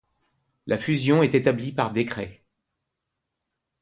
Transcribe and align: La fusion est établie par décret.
La 0.65 0.79
fusion 0.79 1.21
est 1.21 1.35
établie 1.35 1.73
par 1.73 1.91
décret. 1.93 2.43